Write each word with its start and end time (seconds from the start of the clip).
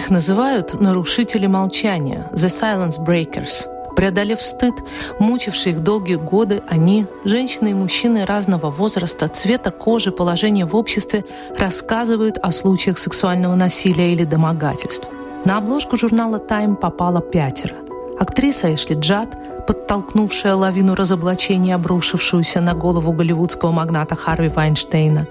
Их 0.00 0.08
называют 0.08 0.80
нарушители 0.80 1.46
молчания, 1.46 2.26
the 2.32 2.48
silence 2.48 2.98
breakers. 2.98 3.66
Преодолев 3.94 4.40
стыд, 4.40 4.72
мучивший 5.18 5.72
их 5.72 5.80
долгие 5.80 6.14
годы, 6.14 6.62
они, 6.70 7.06
женщины 7.24 7.72
и 7.72 7.74
мужчины 7.74 8.24
разного 8.24 8.70
возраста, 8.70 9.28
цвета 9.28 9.70
кожи, 9.70 10.10
положения 10.10 10.64
в 10.64 10.74
обществе, 10.74 11.26
рассказывают 11.54 12.38
о 12.38 12.50
случаях 12.50 12.96
сексуального 12.96 13.54
насилия 13.56 14.14
или 14.14 14.24
домогательств. 14.24 15.06
На 15.44 15.58
обложку 15.58 15.98
журнала 15.98 16.36
Time 16.36 16.76
попало 16.76 17.20
пятеро. 17.20 17.76
Актриса 18.18 18.72
Эшли 18.72 18.96
Джад, 18.96 19.36
подтолкнувшая 19.70 20.56
лавину 20.56 20.96
разоблачений, 20.96 21.72
обрушившуюся 21.72 22.60
на 22.60 22.74
голову 22.74 23.12
голливудского 23.12 23.70
магната 23.70 24.16
Харви 24.16 24.48
Вайнштейна, 24.48 25.28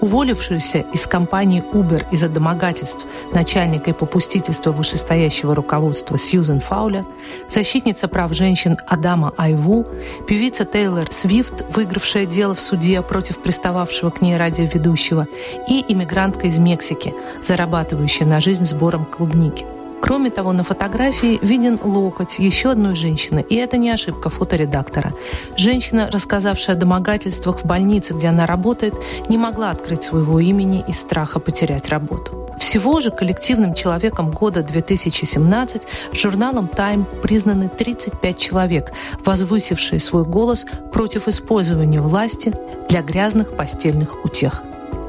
уволившаяся 0.00 0.78
из 0.94 1.06
компании 1.06 1.62
Uber 1.74 2.02
из-за 2.10 2.30
домогательств 2.30 3.06
начальника 3.34 3.90
и 3.90 3.92
попустительства 3.92 4.72
вышестоящего 4.72 5.54
руководства 5.54 6.16
Сьюзен 6.16 6.60
Фаулер, 6.60 7.04
защитница 7.50 8.08
прав 8.08 8.32
женщин 8.32 8.76
Адама 8.86 9.34
Айву, 9.36 9.84
певица 10.26 10.64
Тейлор 10.64 11.12
Свифт, 11.12 11.62
выигравшая 11.76 12.24
дело 12.24 12.54
в 12.54 12.62
суде 12.62 13.02
против 13.02 13.42
пристававшего 13.42 14.08
к 14.08 14.22
ней 14.22 14.38
радиоведущего, 14.38 15.26
и 15.68 15.84
иммигрантка 15.86 16.46
из 16.46 16.56
Мексики, 16.56 17.12
зарабатывающая 17.42 18.26
на 18.26 18.40
жизнь 18.40 18.64
сбором 18.64 19.04
клубники. 19.04 19.66
Кроме 20.02 20.30
того, 20.30 20.52
на 20.52 20.64
фотографии 20.64 21.38
виден 21.42 21.78
локоть 21.82 22.40
еще 22.40 22.72
одной 22.72 22.96
женщины, 22.96 23.46
и 23.48 23.54
это 23.54 23.76
не 23.76 23.88
ошибка 23.88 24.30
фоторедактора. 24.30 25.14
Женщина, 25.56 26.08
рассказавшая 26.10 26.74
о 26.74 26.78
домогательствах 26.78 27.60
в 27.60 27.64
больнице, 27.64 28.12
где 28.12 28.26
она 28.26 28.44
работает, 28.44 28.94
не 29.28 29.38
могла 29.38 29.70
открыть 29.70 30.02
своего 30.02 30.40
имени 30.40 30.84
из 30.88 30.98
страха 30.98 31.38
потерять 31.38 31.88
работу. 31.88 32.48
Всего 32.58 32.98
же 32.98 33.12
коллективным 33.12 33.74
человеком 33.74 34.32
года 34.32 34.64
2017 34.64 35.86
журналом 36.12 36.66
Time 36.66 37.04
признаны 37.20 37.68
35 37.68 38.38
человек, 38.38 38.92
возвысившие 39.24 40.00
свой 40.00 40.24
голос 40.24 40.66
против 40.92 41.28
использования 41.28 42.00
власти 42.00 42.52
для 42.88 43.02
грязных 43.02 43.56
постельных 43.56 44.24
утех. 44.24 44.64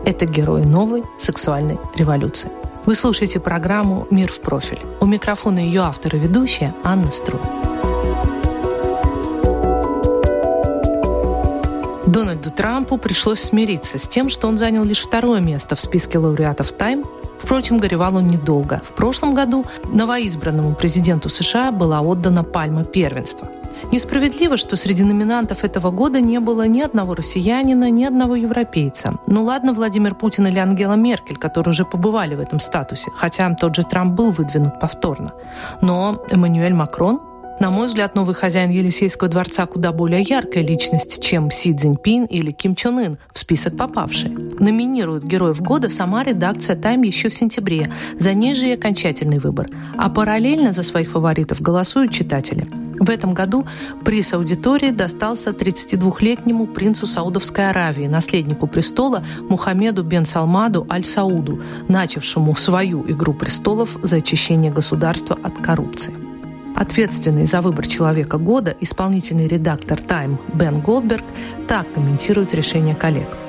Это 0.05 0.27
герои 0.27 0.65
новой 0.65 1.03
сексуальной 1.17 1.79
революции. 1.95 2.51
Вы 2.85 2.95
слушаете 2.95 3.39
программу 3.39 4.07
«Мир 4.09 4.29
в 4.29 4.41
профиль». 4.41 4.81
У 4.99 5.05
микрофона 5.05 5.59
ее 5.59 5.81
автор 5.83 6.17
и 6.17 6.19
ведущая 6.19 6.75
Анна 6.83 7.11
Стру. 7.11 7.39
Дональду 12.05 12.51
Трампу 12.51 12.97
пришлось 12.97 13.39
смириться 13.39 13.97
с 13.97 14.07
тем, 14.09 14.27
что 14.27 14.49
он 14.49 14.57
занял 14.57 14.83
лишь 14.83 14.99
второе 14.99 15.39
место 15.39 15.77
в 15.77 15.81
списке 15.81 16.19
лауреатов 16.19 16.73
«Тайм». 16.73 17.05
Впрочем, 17.39 17.77
горевал 17.77 18.17
он 18.17 18.27
недолго. 18.27 18.81
В 18.83 18.93
прошлом 18.93 19.33
году 19.33 19.65
новоизбранному 19.85 20.75
президенту 20.75 21.29
США 21.29 21.71
была 21.71 22.01
отдана 22.01 22.43
пальма 22.43 22.83
первенства– 22.83 23.49
Несправедливо, 23.91 24.57
что 24.57 24.75
среди 24.75 25.03
номинантов 25.03 25.63
этого 25.63 25.91
года 25.91 26.19
не 26.19 26.39
было 26.39 26.67
ни 26.67 26.81
одного 26.81 27.15
россиянина, 27.15 27.89
ни 27.89 28.03
одного 28.03 28.35
европейца. 28.35 29.19
Ну 29.27 29.43
ладно, 29.43 29.73
Владимир 29.73 30.15
Путин 30.15 30.47
или 30.47 30.59
Ангела 30.59 30.93
Меркель, 30.93 31.37
которые 31.37 31.71
уже 31.71 31.85
побывали 31.85 32.35
в 32.35 32.39
этом 32.39 32.59
статусе, 32.59 33.11
хотя 33.15 33.53
тот 33.53 33.75
же 33.75 33.83
Трамп 33.83 34.13
был 34.13 34.31
выдвинут 34.31 34.79
повторно. 34.79 35.33
Но 35.81 36.23
Эммануэль 36.29 36.73
Макрон 36.73 37.19
на 37.59 37.69
мой 37.69 37.87
взгляд, 37.87 38.15
новый 38.15 38.35
хозяин 38.35 38.71
Елисейского 38.71 39.29
дворца 39.29 39.65
куда 39.65 39.91
более 39.91 40.21
яркая 40.21 40.63
личность, 40.63 41.21
чем 41.23 41.51
Си 41.51 41.73
Цзиньпин 41.73 42.25
или 42.25 42.51
Ким 42.51 42.75
Чен 42.75 42.99
Ын, 42.99 43.17
в 43.31 43.39
список 43.39 43.77
попавшие. 43.77 44.31
Номинируют 44.59 45.23
героев 45.23 45.61
года 45.61 45.89
сама 45.89 46.23
редакция 46.23 46.75
«Тайм» 46.75 47.03
еще 47.03 47.29
в 47.29 47.35
сентябре. 47.35 47.87
За 48.19 48.33
ней 48.33 48.53
же 48.55 48.67
и 48.67 48.73
окончательный 48.73 49.39
выбор. 49.39 49.69
А 49.97 50.09
параллельно 50.09 50.73
за 50.73 50.83
своих 50.83 51.11
фаворитов 51.11 51.61
голосуют 51.61 52.11
читатели. 52.11 52.67
В 53.03 53.09
этом 53.09 53.33
году 53.33 53.65
приз 54.05 54.33
аудитории 54.33 54.89
достался 54.89 55.49
32-летнему 55.49 56.67
принцу 56.67 57.05
Саудовской 57.05 57.69
Аравии, 57.69 58.07
наследнику 58.07 58.65
престола 58.65 59.25
Мухаммеду 59.49 60.03
бен 60.03 60.23
Салмаду 60.23 60.87
Аль-Сауду, 60.89 61.61
начавшему 61.89 62.55
свою 62.55 63.03
«Игру 63.11 63.33
престолов» 63.33 63.97
за 64.03 64.17
очищение 64.17 64.71
государства 64.71 65.37
от 65.43 65.57
коррупции. 65.57 66.13
Ответственный 66.77 67.45
за 67.45 67.59
выбор 67.59 67.87
человека 67.87 68.37
года 68.37 68.73
исполнительный 68.79 69.47
редактор 69.47 69.99
Time 69.99 70.37
Бен 70.53 70.79
Голдберг 70.79 71.25
так 71.67 71.91
комментирует 71.93 72.53
решение 72.53 72.95
коллег. 72.95 73.42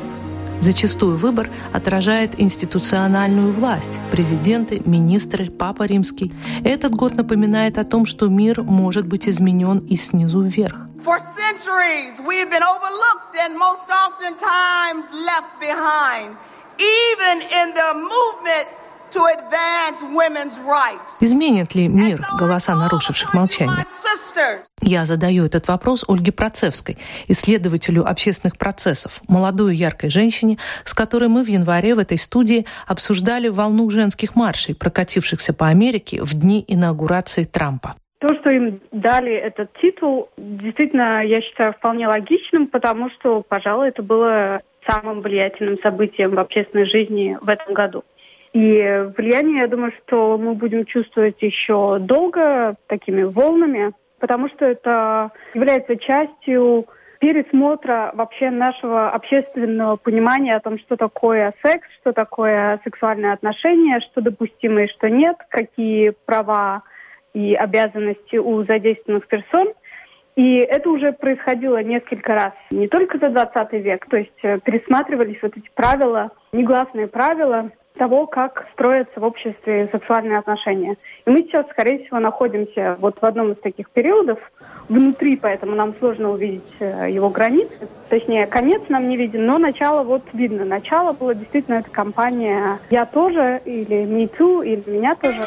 Зачастую 0.65 1.19
выбор 1.19 1.51
отражает 1.75 2.41
институциональную 2.41 3.53
власть– 3.53 4.01
президенты, 4.11 4.81
министры, 4.87 5.51
папа 5.51 5.83
римский. 5.83 6.33
Этот 6.65 6.95
год 6.95 7.15
напоминает 7.17 7.77
о 7.77 7.85
том, 7.85 8.07
что 8.07 8.29
мир 8.29 8.63
может 8.63 9.07
быть 9.07 9.29
изменен 9.29 9.81
и 9.81 9.97
снизу 9.97 10.41
вверх. 10.41 10.77
For 11.05 11.19
centuries 11.37 12.19
we 12.27 12.39
have 12.39 12.49
been 12.49 12.63
overlooked 12.63 13.37
and 13.45 13.59
most 13.59 13.91
oftentimes 13.91 15.05
left 15.13 15.53
behind. 15.61 16.35
Even 16.79 17.43
in 17.43 17.75
the 17.75 18.04
Изменит 21.21 21.75
ли 21.75 21.89
мир 21.89 22.21
голоса 22.39 22.75
нарушивших 22.75 23.35
молчание? 23.35 23.85
Я 24.81 25.05
задаю 25.05 25.45
этот 25.45 25.69
вопрос 25.69 26.05
Ольге 26.09 26.33
Процевской, 26.33 26.99
исследователю 27.29 28.05
общественных 28.05 28.59
процессов, 28.59 29.21
молодой 29.29 29.77
яркой 29.77 30.11
женщине, 30.11 30.59
с 30.85 30.95
которой 30.95 31.29
мы 31.29 31.45
в 31.45 31.49
январе 31.49 31.95
в 31.95 31.99
этой 31.99 32.19
студии 32.19 32.67
обсуждали 32.87 33.49
волну 33.49 33.89
женских 33.91 34.35
маршей, 34.35 34.75
прокатившихся 34.75 35.55
по 35.55 35.69
Америке 35.69 36.23
в 36.23 36.35
дни 36.35 36.65
инаугурации 36.67 37.45
Трампа. 37.45 37.95
То, 38.19 38.35
что 38.41 38.51
им 38.51 38.81
дали 38.91 39.33
этот 39.33 39.71
титул, 39.81 40.29
действительно, 40.37 41.25
я 41.25 41.41
считаю, 41.43 41.73
вполне 41.75 42.09
логичным, 42.09 42.67
потому 42.67 43.11
что, 43.11 43.43
пожалуй, 43.43 43.89
это 43.89 44.03
было 44.03 44.63
самым 44.87 45.21
влиятельным 45.21 45.79
событием 45.83 46.35
в 46.35 46.39
общественной 46.39 46.87
жизни 46.87 47.37
в 47.41 47.49
этом 47.49 47.75
году. 47.75 48.05
И 48.55 49.11
влияние, 49.17 49.63
я 49.63 49.67
думаю, 49.67 49.93
что 50.05 50.39
мы 50.39 50.55
будем 50.55 50.87
чувствовать 50.87 51.43
еще 51.43 51.99
долго 51.99 52.77
такими 52.87 53.25
волнами, 53.25 53.93
потому 54.21 54.49
что 54.49 54.65
это 54.65 55.33
является 55.55 55.97
частью 55.97 56.87
пересмотра 57.19 58.13
вообще 58.15 58.51
нашего 58.51 59.11
общественного 59.11 59.97
понимания 59.97 60.55
о 60.55 60.61
том, 60.61 60.79
что 60.79 60.97
такое 60.97 61.53
секс, 61.65 61.89
что 62.01 62.13
такое 62.13 62.81
сексуальное 62.85 63.33
отношение, 63.33 63.99
что 64.01 64.21
допустимо 64.21 64.85
и 64.85 64.89
что 64.89 65.11
нет, 65.11 65.37
какие 65.49 66.11
права 66.25 66.83
и 67.33 67.55
обязанности 67.55 68.37
у 68.37 68.63
задействованных 68.63 69.27
персон. 69.27 69.73
И 70.37 70.59
это 70.59 70.91
уже 70.91 71.13
происходило 71.13 71.83
несколько 71.83 72.35
раз, 72.35 72.53
не 72.71 72.87
только 72.87 73.19
за 73.19 73.31
20 73.31 73.73
век, 73.73 74.07
то 74.09 74.17
есть 74.17 74.39
э, 74.43 74.59
пересматривались 74.61 75.39
вот 75.43 75.57
эти 75.57 75.71
правила, 75.75 76.31
негласные 76.53 77.07
правила, 77.07 77.71
того, 77.97 78.27
как 78.27 78.67
строятся 78.73 79.21
в 79.21 79.25
обществе 79.25 79.89
сексуальные 79.91 80.39
отношения. 80.39 80.97
И 81.27 81.31
мы 81.31 81.43
сейчас, 81.43 81.67
скорее 81.71 82.05
всего, 82.05 82.19
находимся 82.19 82.97
вот 82.99 83.17
в 83.21 83.25
одном 83.25 83.53
из 83.53 83.59
таких 83.59 83.91
периодов 83.91 84.39
внутри, 84.89 85.37
поэтому 85.37 85.75
нам 85.77 85.95
сложно 85.99 86.31
увидеть 86.31 86.75
э, 86.81 87.11
его 87.11 87.29
границы. 87.31 87.89
Точнее, 88.09 88.47
конец 88.47 88.83
нам 88.89 89.09
не 89.09 89.17
виден, 89.17 89.47
но 89.47 89.59
начало 89.59 90.03
вот 90.03 90.23
видно. 90.33 90.65
Начало 90.65 91.13
было 91.13 91.35
действительно 91.35 91.77
эта 91.77 91.91
кампания 91.91 92.79
«Я 92.91 93.07
тоже» 93.07 93.61
или 93.65 94.05
«Me 94.05 94.29
too» 94.29 94.65
или 94.65 94.83
«Меня 94.91 95.15
тоже». 95.15 95.43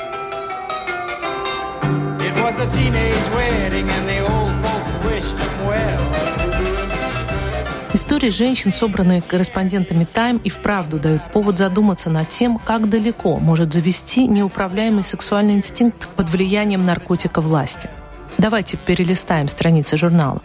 It 2.19 2.33
was 2.43 2.59
a 2.59 2.69
teenage 2.71 3.29
wedding 3.35 3.87
and 3.89 4.07
the 4.07 4.19
old 4.21 4.51
folks 4.63 4.93
wished 5.05 5.37
them 5.37 5.67
well. 5.67 6.36
Истории 7.97 8.29
женщин, 8.29 8.71
собранные 8.71 9.23
корреспондентами 9.23 10.05
Time, 10.05 10.39
и 10.43 10.51
вправду 10.51 10.99
дают 10.99 11.23
повод 11.33 11.57
задуматься 11.57 12.11
над 12.11 12.29
тем, 12.29 12.59
как 12.59 12.91
далеко 12.91 13.37
может 13.39 13.73
завести 13.73 14.27
неуправляемый 14.27 15.03
сексуальный 15.03 15.55
инстинкт 15.55 16.07
под 16.09 16.29
влиянием 16.29 16.85
наркотика 16.85 17.41
власти. 17.41 17.89
Давайте 18.37 18.77
перелистаем 18.77 19.47
страницы 19.47 19.97
журнала. 19.97 20.43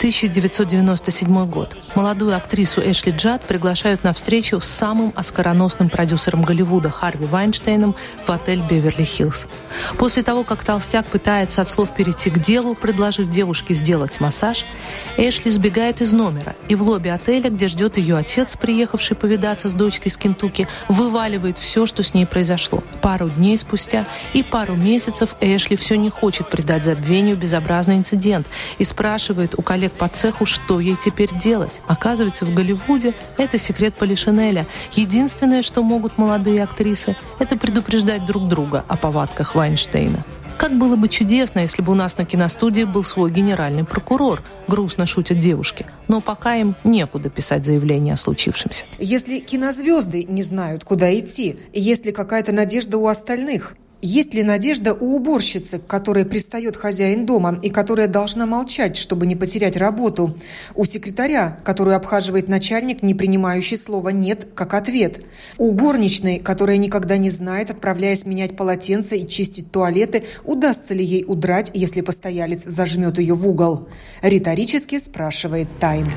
1997 0.00 1.46
год. 1.46 1.76
Молодую 1.94 2.34
актрису 2.34 2.80
Эшли 2.80 3.12
Джад 3.12 3.42
приглашают 3.42 4.02
на 4.02 4.14
встречу 4.14 4.58
с 4.58 4.64
самым 4.64 5.12
оскароносным 5.14 5.90
продюсером 5.90 6.40
Голливуда 6.40 6.90
Харви 6.90 7.26
Вайнштейном 7.26 7.94
в 8.26 8.30
отель 8.30 8.62
Беверли-Хиллз. 8.62 9.46
После 9.98 10.22
того, 10.22 10.42
как 10.42 10.64
толстяк 10.64 11.04
пытается 11.04 11.60
от 11.60 11.68
слов 11.68 11.94
перейти 11.94 12.30
к 12.30 12.38
делу, 12.38 12.74
предложив 12.74 13.28
девушке 13.28 13.74
сделать 13.74 14.20
массаж, 14.20 14.64
Эшли 15.18 15.50
сбегает 15.50 16.00
из 16.00 16.14
номера 16.14 16.56
и 16.70 16.74
в 16.74 16.82
лобби 16.82 17.08
отеля, 17.08 17.50
где 17.50 17.68
ждет 17.68 17.98
ее 17.98 18.16
отец, 18.16 18.56
приехавший 18.56 19.18
повидаться 19.18 19.68
с 19.68 19.74
дочкой 19.74 20.06
из 20.06 20.16
Кентукки, 20.16 20.66
вываливает 20.88 21.58
все, 21.58 21.84
что 21.84 22.02
с 22.02 22.14
ней 22.14 22.24
произошло. 22.24 22.82
Пару 23.02 23.28
дней 23.28 23.58
спустя 23.58 24.06
и 24.32 24.42
пару 24.42 24.76
месяцев 24.76 25.36
Эшли 25.42 25.76
все 25.76 25.98
не 25.98 26.08
хочет 26.08 26.48
придать 26.48 26.84
забвению 26.84 27.36
безобразный 27.36 27.98
инцидент 27.98 28.46
и 28.78 28.84
спрашивает 28.84 29.54
у 29.58 29.60
коллег 29.60 29.89
по 29.98 30.08
цеху, 30.08 30.46
что 30.46 30.80
ей 30.80 30.96
теперь 30.96 31.30
делать. 31.36 31.80
Оказывается, 31.86 32.44
в 32.44 32.54
Голливуде 32.54 33.14
это 33.38 33.58
секрет 33.58 33.94
Полишинеля. 33.94 34.66
Единственное, 34.92 35.62
что 35.62 35.82
могут 35.82 36.18
молодые 36.18 36.62
актрисы, 36.62 37.16
это 37.38 37.56
предупреждать 37.56 38.26
друг 38.26 38.48
друга 38.48 38.84
о 38.88 38.96
повадках 38.96 39.54
Вайнштейна. 39.54 40.24
Как 40.60 40.76
было 40.76 40.94
бы 40.94 41.08
чудесно, 41.08 41.60
если 41.60 41.80
бы 41.80 41.92
у 41.92 41.94
нас 41.94 42.18
на 42.18 42.26
киностудии 42.26 42.82
был 42.82 43.02
свой 43.02 43.30
генеральный 43.30 43.84
прокурор, 43.84 44.42
грустно 44.68 45.06
шутят 45.06 45.38
девушки. 45.38 45.86
Но 46.06 46.20
пока 46.20 46.56
им 46.56 46.76
некуда 46.84 47.30
писать 47.30 47.64
заявление 47.64 48.12
о 48.12 48.16
случившемся. 48.18 48.84
Если 48.98 49.38
кинозвезды 49.38 50.24
не 50.24 50.42
знают, 50.42 50.84
куда 50.84 51.18
идти, 51.18 51.56
есть 51.72 52.04
ли 52.04 52.12
какая-то 52.12 52.52
надежда 52.52 52.98
у 52.98 53.06
остальных? 53.06 53.74
Есть 54.02 54.32
ли 54.32 54.42
надежда 54.42 54.94
у 54.94 55.16
уборщицы, 55.16 55.78
к 55.78 55.86
которой 55.86 56.24
пристает 56.24 56.74
хозяин 56.74 57.26
дома 57.26 57.58
и 57.62 57.68
которая 57.68 58.08
должна 58.08 58.46
молчать, 58.46 58.96
чтобы 58.96 59.26
не 59.26 59.36
потерять 59.36 59.76
работу? 59.76 60.36
У 60.74 60.84
секретаря, 60.84 61.58
которую 61.64 61.96
обхаживает 61.96 62.48
начальник, 62.48 63.02
не 63.02 63.14
принимающий 63.14 63.76
слова 63.76 64.08
«нет» 64.08 64.48
как 64.54 64.72
ответ? 64.72 65.20
У 65.58 65.70
горничной, 65.72 66.38
которая 66.38 66.78
никогда 66.78 67.18
не 67.18 67.28
знает, 67.28 67.70
отправляясь 67.70 68.24
менять 68.24 68.56
полотенца 68.56 69.16
и 69.16 69.28
чистить 69.28 69.70
туалеты, 69.70 70.24
удастся 70.44 70.94
ли 70.94 71.04
ей 71.04 71.24
удрать, 71.26 71.70
если 71.74 72.00
постоялец 72.00 72.64
зажмет 72.64 73.18
ее 73.18 73.34
в 73.34 73.46
угол? 73.46 73.88
Риторически 74.22 74.98
спрашивает 74.98 75.68
Тайм. 75.78 76.08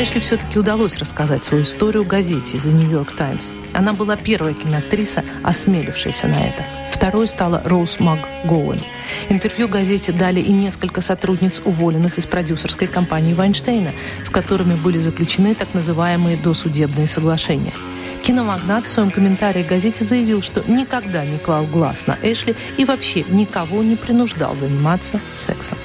Эшли 0.00 0.20
все-таки 0.20 0.60
удалось 0.60 0.96
рассказать 0.98 1.44
свою 1.44 1.64
историю 1.64 2.04
газете 2.04 2.56
The 2.56 2.70
New 2.70 2.88
York 2.88 3.16
Times. 3.16 3.52
Она 3.74 3.92
была 3.92 4.14
первая 4.14 4.54
киноактриса, 4.54 5.24
осмелившаяся 5.42 6.28
на 6.28 6.46
это. 6.46 6.64
Второй 6.92 7.26
стала 7.26 7.62
Роуз 7.64 7.98
МакГоуэн. 7.98 8.80
Интервью 9.28 9.66
газете 9.66 10.12
дали 10.12 10.38
и 10.40 10.52
несколько 10.52 11.00
сотрудниц, 11.00 11.60
уволенных 11.64 12.16
из 12.16 12.26
продюсерской 12.26 12.86
компании 12.86 13.34
Вайнштейна, 13.34 13.90
с 14.22 14.30
которыми 14.30 14.76
были 14.76 15.00
заключены 15.00 15.56
так 15.56 15.74
называемые 15.74 16.36
досудебные 16.36 17.08
соглашения. 17.08 17.72
Киномагнат 18.22 18.86
в 18.86 18.92
своем 18.92 19.10
комментарии 19.10 19.64
газете 19.64 20.04
заявил, 20.04 20.42
что 20.42 20.62
никогда 20.68 21.24
не 21.24 21.38
клал 21.38 21.64
глаз 21.64 22.06
на 22.06 22.16
Эшли 22.22 22.54
и 22.76 22.84
вообще 22.84 23.24
никого 23.28 23.82
не 23.82 23.96
принуждал 23.96 24.54
заниматься 24.54 25.20
сексом. 25.34 25.76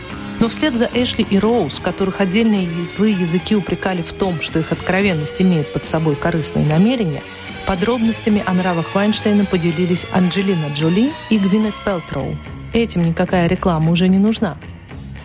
Но 0.44 0.50
вслед 0.50 0.75
за 0.75 0.90
Эшли 0.94 1.25
и 1.30 1.40
Роуз, 1.40 1.80
которых 1.80 2.19
отдельные 2.19 2.68
злые 2.84 3.13
языки 3.13 3.56
упрекали 3.56 4.01
в 4.01 4.12
том, 4.12 4.42
что 4.42 4.60
их 4.60 4.74
откровенность 4.74 5.42
имеет 5.42 5.72
под 5.72 5.86
собой 5.86 6.18
корыстные 6.18 6.66
намерения, 6.66 7.24
подробностями 7.66 8.44
о 8.45 8.51
нравах 8.51 8.94
Вайнштейна 8.94 9.45
поделились 9.45 10.06
Анджелина 10.12 10.68
Джоли 10.74 11.13
и 11.30 11.38
Гвинет 11.38 11.74
Пелтроу. 11.86 12.38
Этим 12.74 13.04
никакая 13.04 13.48
реклама 13.48 13.90
уже 13.90 14.10
не 14.10 14.19
нужна. 14.19 14.57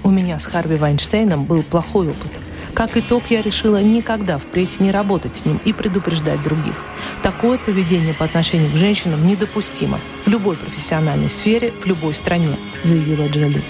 У 0.05 0.11
меня 0.11 0.39
с 0.39 0.47
Харви 0.47 0.77
Вайнштейном 0.77 1.47
был 1.47 1.65
плохой 1.65 2.11
опыт. 2.11 2.31
Как 2.73 2.97
итог, 2.97 3.25
я 3.29 3.43
решила 3.43 3.83
никогда 3.83 4.39
впредь 4.39 4.79
не 4.79 4.93
работать 4.93 5.35
с 5.35 5.45
ним 5.45 5.61
и 5.65 5.73
предупреждать 5.73 6.45
других. 6.45 6.77
Такое 7.25 7.59
поведение 7.59 8.15
по 8.15 8.25
отношению 8.25 8.71
к 8.71 8.77
женщинам 8.77 9.27
недопустимо 9.27 9.99
в 10.25 10.29
любой 10.29 10.55
профессиональной 10.55 11.29
сфере, 11.29 11.73
в 11.73 11.87
любой 11.87 12.15
стране, 12.15 12.57
заявила 12.85 13.27
Джоли. 13.27 13.65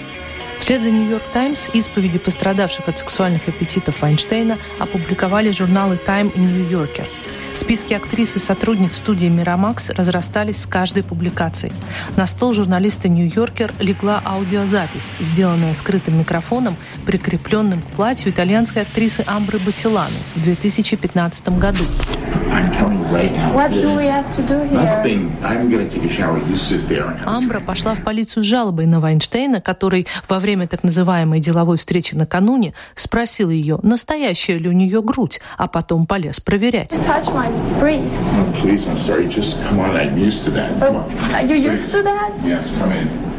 Вслед 0.59 0.83
за 0.83 0.91
«Нью-Йорк 0.91 1.23
Таймс» 1.33 1.69
исповеди 1.73 2.19
пострадавших 2.19 2.87
от 2.87 2.99
сексуальных 2.99 3.47
аппетитов 3.47 4.01
Вайнштейна 4.01 4.57
опубликовали 4.77 5.51
журналы 5.51 5.97
«Тайм» 5.97 6.29
и 6.29 6.39
«Нью-Йоркер». 6.39 7.05
Списки 7.53 7.93
актрис 7.93 8.35
и 8.35 8.39
сотрудниц 8.39 8.95
студии 8.97 9.27
«Мирамакс» 9.27 9.89
разрастались 9.89 10.61
с 10.61 10.67
каждой 10.67 11.03
публикацией. 11.03 11.73
На 12.15 12.27
стол 12.27 12.53
журналиста 12.53 13.09
«Нью-Йоркер» 13.09 13.73
легла 13.79 14.21
аудиозапись, 14.23 15.13
сделанная 15.19 15.73
скрытым 15.73 16.19
микрофоном, 16.19 16.77
прикрепленным 17.05 17.81
к 17.81 17.87
платью 17.87 18.31
итальянской 18.31 18.83
актрисы 18.83 19.23
Амбры 19.25 19.59
Батиланы 19.59 20.17
в 20.35 20.43
2015 20.43 21.49
году. 21.57 21.83
Амбра 27.25 27.59
пошла 27.59 27.95
в 27.95 28.03
полицию 28.03 28.43
с 28.43 28.45
жалобой 28.45 28.85
на 28.85 28.99
Вайнштейна, 28.99 29.61
который 29.61 30.07
во 30.27 30.39
время 30.39 30.67
так 30.67 30.83
называемой 30.83 31.39
деловой 31.39 31.77
встречи 31.77 32.15
накануне 32.15 32.73
спросил 32.95 33.49
ее, 33.49 33.79
настоящая 33.83 34.57
ли 34.57 34.69
у 34.69 34.73
нее 34.73 35.01
грудь, 35.01 35.41
а 35.57 35.67
потом 35.67 36.05
полез 36.05 36.39
проверять. 36.39 36.97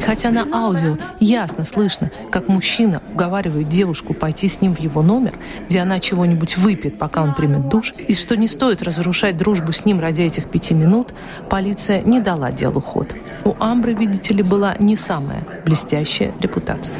Хотя 0.05 0.31
на 0.31 0.47
аудио 0.52 0.99
ясно 1.19 1.64
слышно, 1.64 2.11
как 2.31 2.49
мужчина 2.49 3.02
уговаривает 3.12 3.69
девушку 3.69 4.14
пойти 4.14 4.49
с 4.49 4.61
ним 4.61 4.75
в 4.75 4.81
его 4.81 5.02
номер, 5.02 5.38
где 5.69 5.81
она 5.81 6.00
чего-нибудь 6.00 6.56
выпьет, 6.56 6.99
пока 6.99 7.23
он 7.23 7.35
примет 7.35 7.69
душ, 7.69 7.94
и 8.08 8.14
что 8.14 8.37
не 8.37 8.49
стоит 8.49 8.82
разрушать 8.82 9.37
дружбу 9.37 9.73
с 9.73 9.85
ним 9.85 10.00
ради 10.00 10.23
этих 10.23 10.50
пяти 10.50 10.75
минут, 10.75 11.14
полиция 11.49 12.02
не 12.02 12.20
дала 12.20 12.50
делу 12.52 12.81
ход. 12.81 13.14
У 13.44 13.55
Амбры, 13.58 13.94
видите 13.94 14.35
ли, 14.35 14.43
была 14.43 14.76
не 14.79 14.97
самая 14.97 15.47
блестящая 15.64 16.32
репутация. 16.41 16.97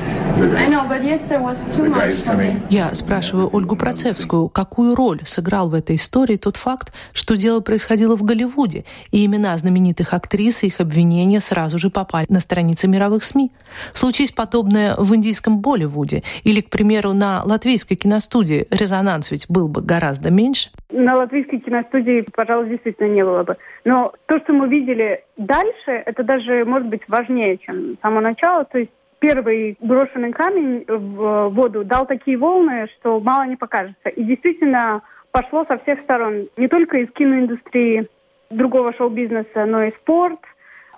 Я 2.70 2.94
спрашиваю 2.94 3.49
Ольгу 3.52 3.76
Процевскую, 3.76 4.49
какую 4.49 4.94
роль 4.94 5.20
сыграл 5.25 5.69
в 5.69 5.75
этой 5.75 5.97
истории 5.97 6.37
тот 6.37 6.56
факт, 6.56 6.93
что 7.12 7.37
дело 7.37 7.61
происходило 7.61 8.17
в 8.17 8.23
Голливуде, 8.23 8.85
и 9.11 9.25
имена 9.25 9.56
знаменитых 9.56 10.14
актрис 10.14 10.62
и 10.62 10.69
их 10.69 10.81
обвинения 10.81 11.41
сразу 11.41 11.79
же 11.79 11.91
попали 11.91 12.26
на 12.29 12.41
страницы 12.41 12.87
мировых 12.91 13.25
СМИ. 13.25 13.51
Случись 13.93 14.33
подобное 14.33 14.95
в 14.97 15.15
индийском 15.15 15.61
Болливуде 15.61 16.23
или, 16.45 16.61
к 16.61 16.71
примеру, 16.71 17.13
на 17.13 17.43
латвийской 17.45 17.95
киностудии, 17.95 18.67
резонанс 18.71 19.31
ведь 19.31 19.47
был 19.49 19.69
бы 19.69 19.81
гораздо 19.83 20.31
меньше. 20.31 20.71
На 20.91 21.14
латвийской 21.17 21.59
киностудии, 21.59 22.25
пожалуй, 22.35 22.69
действительно 22.69 23.09
не 23.09 23.25
было 23.25 23.43
бы. 23.43 23.57
Но 23.85 24.12
то, 24.26 24.38
что 24.41 24.53
мы 24.53 24.69
видели 24.69 25.25
дальше, 25.37 25.91
это 26.07 26.23
даже, 26.23 26.64
может 26.64 26.88
быть, 26.88 27.03
важнее, 27.09 27.59
чем 27.59 27.97
само 28.03 28.21
начало. 28.21 28.64
То 28.64 28.79
есть 28.79 28.91
первый 29.21 29.76
брошенный 29.81 30.33
камень 30.33 30.85
в 30.88 31.49
воду 31.49 31.85
дал 31.85 32.07
такие 32.07 32.37
волны, 32.37 32.88
что 32.99 33.21
мало 33.21 33.47
не 33.47 33.57
покажется. 33.57 34.09
И 34.09 34.25
действительно 34.25 35.03
пошло 35.31 35.64
со 35.69 35.79
всех 35.79 36.00
сторон. 36.00 36.49
Не 36.57 36.69
только 36.69 36.99
из 36.99 37.11
киноиндустрии, 37.12 38.09
другого 38.50 38.93
шоу-бизнеса, 38.95 39.64
но 39.67 39.85
и 39.85 39.93
спорт, 39.93 40.41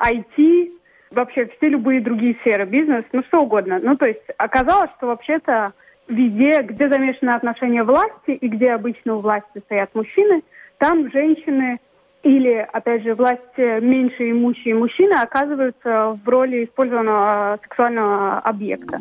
IT, 0.01 0.71
вообще 1.13 1.47
все 1.57 1.69
любые 1.69 2.01
другие 2.01 2.35
сферы, 2.41 2.65
бизнес, 2.65 3.05
ну 3.13 3.23
что 3.25 3.41
угодно. 3.41 3.79
Ну 3.83 3.97
то 3.97 4.07
есть 4.07 4.23
оказалось, 4.39 4.91
что 4.97 5.07
вообще-то 5.07 5.73
везде, 6.09 6.63
где 6.63 6.89
замешаны 6.89 7.31
отношения 7.31 7.83
власти 7.85 8.33
и 8.33 8.49
где 8.49 8.73
обычно 8.73 9.17
у 9.17 9.21
власти 9.21 9.61
стоят 9.65 9.95
мужчины, 9.95 10.43
там 10.79 11.11
женщины 11.11 11.79
или, 12.23 12.67
опять 12.73 13.03
же, 13.03 13.15
власть 13.15 13.57
меньше 13.57 14.31
имущие 14.31 14.75
мужчины 14.75 15.15
оказываются 15.15 16.19
в 16.25 16.29
роли 16.29 16.65
использованного 16.65 17.59
сексуального 17.63 18.39
объекта. 18.39 18.99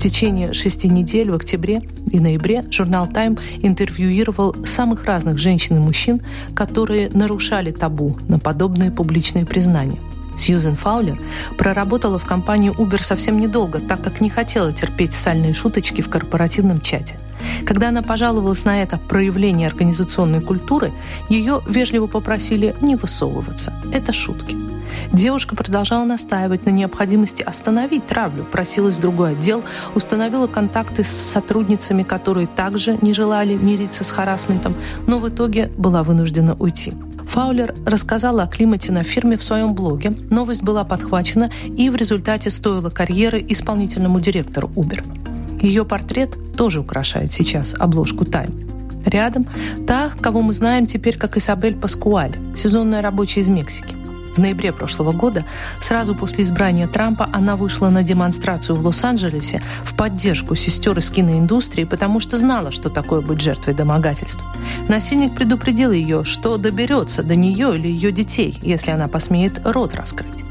Течение 0.00 0.52
шести 0.52 0.88
недель 0.88 1.30
в 1.30 1.34
октябре 1.34 1.82
и 2.10 2.18
ноябре 2.18 2.64
журнал 2.70 3.06
«Тайм» 3.06 3.38
интервьюировал 3.62 4.56
самых 4.64 5.04
разных 5.04 5.38
женщин 5.38 5.76
и 5.76 5.78
мужчин, 5.78 6.22
которые 6.54 7.10
нарушали 7.10 7.70
табу 7.70 8.16
на 8.28 8.38
подобные 8.38 8.90
публичные 8.90 9.46
признания. 9.46 9.98
Сьюзен 10.36 10.74
Фаулер 10.74 11.20
проработала 11.58 12.18
в 12.18 12.24
компании 12.24 12.72
Uber 12.72 13.02
совсем 13.02 13.38
недолго, 13.38 13.78
так 13.78 14.02
как 14.02 14.20
не 14.20 14.30
хотела 14.30 14.72
терпеть 14.72 15.12
сальные 15.12 15.52
шуточки 15.52 16.00
в 16.00 16.08
корпоративном 16.08 16.80
чате. 16.80 17.18
Когда 17.66 17.88
она 17.88 18.02
пожаловалась 18.02 18.64
на 18.64 18.82
это 18.82 18.98
проявление 18.98 19.68
организационной 19.68 20.40
культуры, 20.40 20.92
ее 21.28 21.60
вежливо 21.68 22.06
попросили 22.06 22.74
не 22.80 22.96
высовываться. 22.96 23.72
Это 23.92 24.12
шутки. 24.12 24.69
Девушка 25.12 25.56
продолжала 25.56 26.04
настаивать 26.04 26.66
на 26.66 26.70
необходимости 26.70 27.42
остановить 27.42 28.06
травлю, 28.06 28.44
просилась 28.44 28.94
в 28.94 29.00
другой 29.00 29.32
отдел, 29.32 29.62
установила 29.94 30.46
контакты 30.46 31.04
с 31.04 31.08
сотрудницами, 31.08 32.02
которые 32.02 32.46
также 32.46 32.98
не 33.00 33.12
желали 33.12 33.54
мириться 33.54 34.04
с 34.04 34.10
харасментом, 34.10 34.76
но 35.06 35.18
в 35.18 35.28
итоге 35.28 35.70
была 35.76 36.02
вынуждена 36.02 36.54
уйти. 36.58 36.94
Фаулер 37.30 37.74
рассказала 37.86 38.42
о 38.42 38.46
климате 38.48 38.90
на 38.90 39.04
фирме 39.04 39.36
в 39.36 39.44
своем 39.44 39.72
блоге. 39.72 40.12
Новость 40.30 40.62
была 40.62 40.82
подхвачена 40.82 41.50
и 41.64 41.88
в 41.88 41.94
результате 41.94 42.50
стоила 42.50 42.90
карьеры 42.90 43.44
исполнительному 43.48 44.18
директору 44.18 44.68
Uber. 44.74 45.04
Ее 45.62 45.84
портрет 45.84 46.30
тоже 46.56 46.80
украшает 46.80 47.30
сейчас 47.30 47.74
обложку 47.78 48.24
Time. 48.24 48.66
Рядом 49.06 49.46
та, 49.86 50.10
кого 50.20 50.42
мы 50.42 50.52
знаем 50.52 50.86
теперь 50.86 51.16
как 51.16 51.36
Исабель 51.36 51.76
Паскуаль, 51.76 52.34
сезонная 52.54 53.00
рабочая 53.00 53.40
из 53.40 53.48
Мексики. 53.48 53.99
В 54.34 54.38
ноябре 54.38 54.72
прошлого 54.72 55.12
года, 55.12 55.44
сразу 55.80 56.14
после 56.14 56.44
избрания 56.44 56.86
Трампа, 56.86 57.28
она 57.32 57.56
вышла 57.56 57.88
на 57.88 58.02
демонстрацию 58.02 58.76
в 58.76 58.86
Лос-Анджелесе 58.86 59.62
в 59.82 59.94
поддержку 59.94 60.54
сестер 60.54 60.98
из 60.98 61.10
киноиндустрии, 61.10 61.84
потому 61.84 62.20
что 62.20 62.36
знала, 62.36 62.70
что 62.70 62.90
такое 62.90 63.20
быть 63.20 63.40
жертвой 63.40 63.74
домогательств. 63.74 64.40
Насильник 64.88 65.34
предупредил 65.34 65.92
ее, 65.92 66.24
что 66.24 66.56
доберется 66.56 67.22
до 67.22 67.34
нее 67.34 67.74
или 67.76 67.88
ее 67.88 68.12
детей, 68.12 68.58
если 68.62 68.92
она 68.92 69.08
посмеет 69.08 69.60
рот 69.64 69.94
раскрыть. 69.94 70.44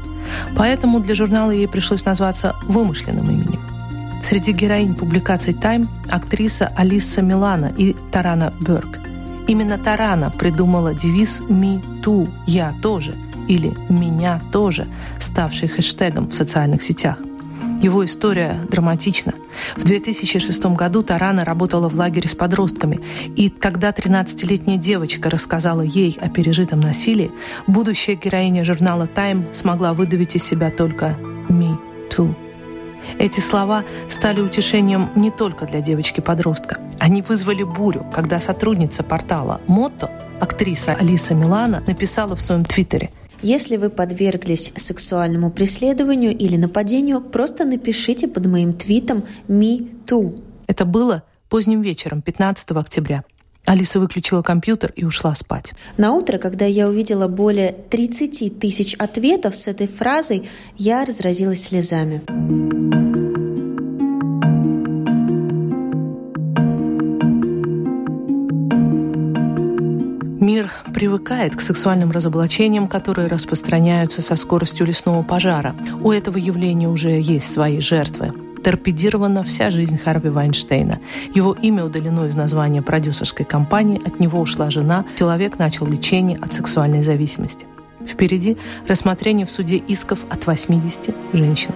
Поэтому 0.56 1.00
для 1.00 1.14
журнала 1.14 1.50
ей 1.50 1.66
пришлось 1.66 2.04
назваться 2.04 2.54
вымышленным 2.64 3.30
именем. 3.30 3.60
Среди 4.22 4.52
героинь 4.52 4.94
публикаций 4.94 5.54
«Тайм» 5.54 5.88
актриса 6.08 6.70
Алиса 6.76 7.22
Милана 7.22 7.72
и 7.76 7.96
Тарана 8.12 8.52
Берг. 8.60 9.00
Именно 9.48 9.78
Тарана 9.78 10.30
придумала 10.30 10.94
девиз 10.94 11.42
«Me 11.48 11.82
too»– 12.02 12.28
«Я 12.46 12.74
тоже» 12.82 13.14
или 13.48 13.74
«Меня 13.88 14.40
тоже», 14.52 14.86
ставший 15.18 15.68
хэштегом 15.68 16.28
в 16.28 16.34
социальных 16.34 16.82
сетях. 16.82 17.18
Его 17.82 18.04
история 18.04 18.60
драматична. 18.70 19.32
В 19.76 19.84
2006 19.84 20.64
году 20.66 21.02
Тарана 21.02 21.44
работала 21.46 21.88
в 21.88 21.94
лагере 21.94 22.28
с 22.28 22.34
подростками, 22.34 23.00
и 23.36 23.48
когда 23.48 23.90
13-летняя 23.90 24.76
девочка 24.76 25.30
рассказала 25.30 25.80
ей 25.80 26.16
о 26.20 26.28
пережитом 26.28 26.80
насилии, 26.80 27.30
будущая 27.66 28.16
героиня 28.16 28.64
журнала 28.64 29.06
«Тайм» 29.06 29.46
смогла 29.52 29.94
выдавить 29.94 30.36
из 30.36 30.44
себя 30.44 30.68
только 30.70 31.16
«Me 31.48 31.78
too». 32.10 32.34
Эти 33.18 33.40
слова 33.40 33.84
стали 34.08 34.40
утешением 34.40 35.10
не 35.14 35.30
только 35.30 35.66
для 35.66 35.80
девочки-подростка. 35.80 36.78
Они 36.98 37.22
вызвали 37.22 37.62
бурю, 37.62 38.04
когда 38.14 38.40
сотрудница 38.40 39.02
портала 39.02 39.60
«Мотто», 39.66 40.10
актриса 40.38 40.94
Алиса 40.94 41.34
Милана, 41.34 41.82
написала 41.86 42.36
в 42.36 42.42
своем 42.42 42.64
твиттере 42.64 43.10
если 43.42 43.76
вы 43.76 43.90
подверглись 43.90 44.72
сексуальному 44.76 45.50
преследованию 45.50 46.36
или 46.36 46.56
нападению, 46.56 47.20
просто 47.20 47.64
напишите 47.64 48.28
под 48.28 48.46
моим 48.46 48.74
твитом 48.74 49.24
«Me 49.48 49.88
too». 50.06 50.42
Это 50.66 50.84
было 50.84 51.24
поздним 51.48 51.82
вечером, 51.82 52.22
15 52.22 52.70
октября. 52.72 53.24
Алиса 53.64 54.00
выключила 54.00 54.42
компьютер 54.42 54.92
и 54.96 55.04
ушла 55.04 55.34
спать. 55.34 55.72
На 55.96 56.12
утро, 56.12 56.38
когда 56.38 56.64
я 56.64 56.88
увидела 56.88 57.28
более 57.28 57.72
30 57.90 58.58
тысяч 58.58 58.94
ответов 58.94 59.54
с 59.54 59.66
этой 59.66 59.86
фразой, 59.86 60.48
я 60.76 61.04
разразилась 61.04 61.64
слезами. 61.64 63.09
Мир 70.40 70.72
привыкает 70.94 71.54
к 71.54 71.60
сексуальным 71.60 72.10
разоблачениям, 72.12 72.88
которые 72.88 73.28
распространяются 73.28 74.22
со 74.22 74.36
скоростью 74.36 74.86
лесного 74.86 75.22
пожара. 75.22 75.76
У 76.02 76.10
этого 76.10 76.38
явления 76.38 76.88
уже 76.88 77.20
есть 77.20 77.52
свои 77.52 77.78
жертвы. 77.78 78.32
Торпедирована 78.64 79.42
вся 79.42 79.68
жизнь 79.68 79.98
Харви 79.98 80.30
Вайнштейна. 80.30 80.98
Его 81.34 81.52
имя 81.52 81.84
удалено 81.84 82.24
из 82.24 82.36
названия 82.36 82.80
продюсерской 82.80 83.44
компании, 83.44 84.00
от 84.02 84.18
него 84.18 84.40
ушла 84.40 84.70
жена, 84.70 85.04
человек 85.18 85.58
начал 85.58 85.86
лечение 85.86 86.38
от 86.40 86.54
сексуальной 86.54 87.02
зависимости. 87.02 87.66
Впереди 88.08 88.56
рассмотрение 88.88 89.44
в 89.44 89.50
суде 89.50 89.76
исков 89.76 90.24
от 90.30 90.46
80 90.46 91.14
женщин. 91.34 91.72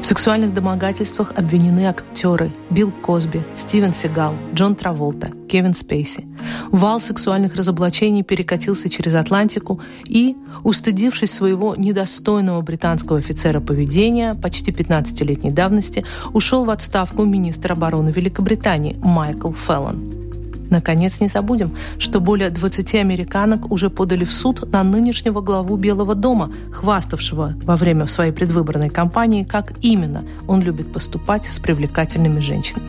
В 0.00 0.04
сексуальных 0.04 0.54
домогательствах 0.54 1.32
обвинены 1.36 1.86
актеры 1.86 2.52
Билл 2.70 2.90
Косби, 2.90 3.42
Стивен 3.54 3.92
Сигал, 3.92 4.34
Джон 4.54 4.74
Траволта, 4.74 5.32
Кевин 5.48 5.74
Спейси. 5.74 6.26
Вал 6.70 7.00
сексуальных 7.00 7.54
разоблачений 7.54 8.22
перекатился 8.22 8.88
через 8.90 9.14
Атлантику 9.14 9.80
и, 10.06 10.36
устыдившись 10.62 11.32
своего 11.32 11.74
недостойного 11.76 12.60
британского 12.62 13.18
офицера 13.18 13.60
поведения 13.60 14.34
почти 14.34 14.70
15-летней 14.70 15.50
давности, 15.50 16.04
ушел 16.32 16.64
в 16.64 16.70
отставку 16.70 17.24
министр 17.24 17.72
обороны 17.72 18.10
Великобритании 18.10 18.96
Майкл 19.02 19.52
Феллон. 19.52 20.27
Наконец, 20.70 21.20
не 21.20 21.28
забудем, 21.28 21.74
что 21.98 22.20
более 22.20 22.50
20 22.50 22.94
американок 22.96 23.70
уже 23.70 23.90
подали 23.90 24.24
в 24.24 24.32
суд 24.32 24.70
на 24.70 24.82
нынешнего 24.82 25.40
главу 25.40 25.76
Белого 25.76 26.14
дома, 26.14 26.52
хваставшего 26.72 27.54
во 27.62 27.76
время 27.76 28.06
своей 28.06 28.32
предвыборной 28.32 28.90
кампании, 28.90 29.44
как 29.44 29.72
именно 29.80 30.24
он 30.46 30.60
любит 30.60 30.92
поступать 30.92 31.44
с 31.44 31.58
привлекательными 31.58 32.40
женщинами. 32.40 32.86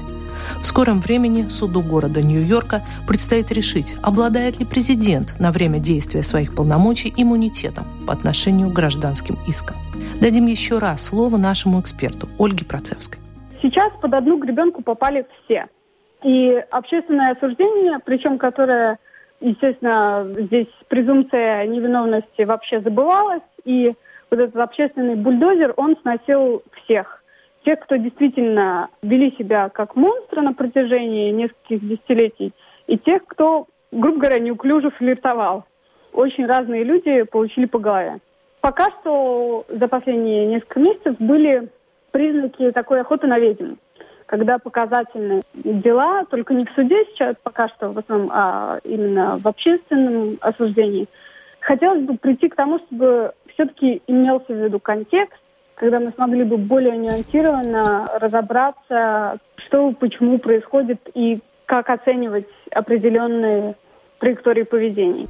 В 0.62 0.66
скором 0.66 1.00
времени 1.00 1.48
суду 1.48 1.82
города 1.82 2.22
Нью-Йорка 2.22 2.82
предстоит 3.08 3.52
решить, 3.52 3.96
обладает 4.02 4.60
ли 4.60 4.66
президент 4.66 5.40
на 5.40 5.52
время 5.52 5.80
действия 5.80 6.24
своих 6.24 6.54
полномочий 6.54 7.14
иммунитетом 7.16 7.86
по 8.06 8.14
отношению 8.14 8.70
к 8.70 8.74
гражданским 8.74 9.38
искам. 9.48 9.78
Дадим 10.20 10.48
еще 10.48 10.80
раз 10.80 11.06
слово 11.06 11.38
нашему 11.38 11.80
эксперту 11.80 12.28
Ольге 12.38 12.66
Процевской. 12.66 13.20
Сейчас 13.62 13.94
под 14.02 14.14
одну 14.14 14.38
гребенку 14.40 14.82
попали 14.82 15.26
все– 15.46 15.68
и 16.24 16.64
общественное 16.72 17.32
осуждение, 17.32 18.00
причем 18.04 18.38
которое, 18.38 18.98
естественно, 19.40 20.28
здесь 20.28 20.68
презумпция 20.88 21.66
невиновности 21.66 22.44
вообще 22.44 22.82
забывалась, 22.82 23.44
и 23.64 23.94
вот 24.30 24.40
этот 24.40 24.58
общественный 24.58 25.16
бульдозер, 25.16 25.74
он 25.78 25.96
сносил 26.02 26.62
всех. 26.84 27.24
Тех, 27.66 27.80
кто 27.80 27.98
действительно 27.98 28.90
вели 29.02 29.36
себя 29.38 29.70
как 29.70 29.96
монстры 29.96 30.42
на 30.42 30.54
протяжении 30.54 31.32
нескольких 31.32 31.82
десятилетий, 31.82 32.54
и 32.88 32.98
тех, 32.98 33.26
кто, 33.26 33.68
грубо 33.92 34.20
говоря, 34.20 34.40
неуклюже 34.40 34.92
флиртовал. 34.92 35.66
Очень 36.14 36.48
разные 36.48 36.84
люди 36.84 37.24
получили 37.24 37.66
по 37.66 37.80
голове. 37.80 38.20
Пока 38.62 38.90
что 38.92 39.66
за 39.70 39.88
последние 39.88 40.48
несколько 40.48 40.80
месяцев 40.80 41.16
были 41.20 41.70
признаки 42.12 42.72
такой 42.72 43.02
охоты 43.02 43.28
на 43.28 43.40
ведьм 43.40 43.76
когда 44.30 44.60
показательные 44.60 45.42
дела, 45.56 46.24
только 46.26 46.54
не 46.54 46.66
в 46.66 46.72
суде 46.76 47.04
сейчас 47.06 47.36
пока 47.42 47.68
что 47.68 47.90
в 47.90 47.98
основном, 47.98 48.30
а 48.32 48.78
именно 48.84 49.40
в 49.40 49.48
общественном 49.48 50.38
осуждении. 50.40 51.08
Хотелось 51.60 52.04
бы 52.04 52.16
прийти 52.16 52.48
к 52.48 52.56
тому, 52.56 52.78
чтобы 52.78 53.32
все-таки 53.52 54.04
имелся 54.06 54.54
в 54.54 54.64
виду 54.64 54.80
контекст, 54.80 55.42
когда 55.74 56.00
мы 56.00 56.12
смогли 56.12 56.44
бы 56.44 56.58
более 56.58 56.96
нюансированно 56.96 58.08
разобраться, 58.20 59.40
что 59.56 59.92
почему 59.94 60.38
происходит 60.38 61.00
и 61.16 61.40
как 61.66 61.90
оценивать 61.90 62.48
определенные 62.72 63.74
траектории 64.20 64.64
поведения. 64.64 65.26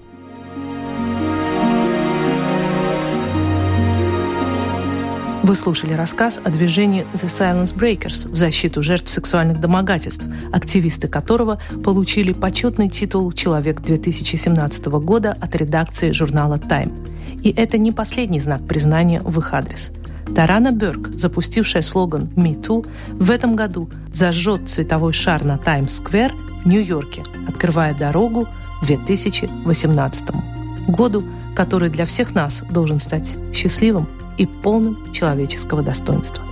Вы 5.49 5.55
слушали 5.55 5.93
рассказ 5.93 6.39
о 6.43 6.51
движении 6.51 7.07
The 7.13 7.25
Silence 7.25 7.75
Breakers 7.75 8.29
в 8.29 8.35
защиту 8.35 8.83
жертв 8.83 9.09
сексуальных 9.09 9.59
домогательств, 9.59 10.23
активисты 10.53 11.07
которого 11.07 11.59
получили 11.83 12.33
почетный 12.33 12.87
титул 12.87 13.31
«Человек 13.31 13.81
2017 13.81 14.85
года» 15.01 15.35
от 15.41 15.55
редакции 15.55 16.11
журнала 16.11 16.57
Time. 16.57 16.93
И 17.41 17.49
это 17.49 17.79
не 17.79 17.91
последний 17.91 18.39
знак 18.39 18.63
признания 18.67 19.21
в 19.21 19.39
их 19.39 19.51
адрес. 19.55 19.91
Тарана 20.35 20.71
Бёрк, 20.71 21.15
запустившая 21.15 21.81
слоган 21.81 22.29
«Me 22.35 22.53
Too», 22.53 22.87
в 23.13 23.31
этом 23.31 23.55
году 23.55 23.89
зажжет 24.13 24.69
цветовой 24.69 25.13
шар 25.13 25.43
на 25.45 25.57
Таймс-сквер 25.57 26.31
в 26.63 26.67
Нью-Йорке, 26.67 27.23
открывая 27.47 27.95
дорогу 27.95 28.47
2018 28.83 30.29
году, 30.89 31.23
который 31.55 31.89
для 31.89 32.05
всех 32.05 32.35
нас 32.35 32.63
должен 32.69 32.99
стать 32.99 33.35
счастливым 33.51 34.07
и 34.39 34.45
полным 34.47 35.11
человеческого 35.11 35.83
достоинства. 35.83 36.43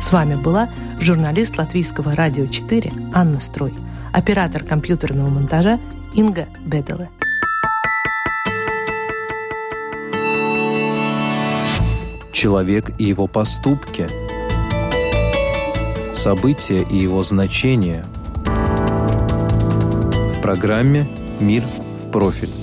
С 0.00 0.12
вами 0.12 0.36
была 0.36 0.70
журналист 1.00 1.58
Латвийского 1.58 2.14
радио 2.14 2.46
4 2.46 2.92
Анна 3.12 3.40
Строй, 3.40 3.74
оператор 4.12 4.64
компьютерного 4.64 5.28
монтажа 5.28 5.78
Инга 6.14 6.46
Беделе. 6.64 7.10
Человек 12.32 12.92
и 12.98 13.04
его 13.04 13.26
поступки. 13.26 14.08
События 16.14 16.82
и 16.82 16.96
его 16.96 17.22
значения. 17.22 18.04
В 20.36 20.40
программе 20.40 21.06
«Мир 21.40 21.64
в 21.64 22.10
профиль». 22.10 22.59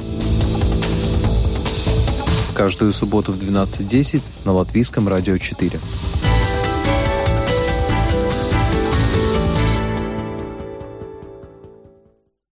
Каждую 2.57 2.91
субботу 2.91 3.33
в 3.33 3.39
12.10 3.39 4.23
на 4.43 4.51
Латвийском 4.51 5.07
радио 5.07 5.37
4. 5.37 5.79